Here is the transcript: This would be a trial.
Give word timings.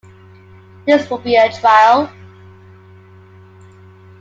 This 0.87 1.07
would 1.11 1.23
be 1.23 1.35
a 1.35 1.47
trial. 1.51 2.11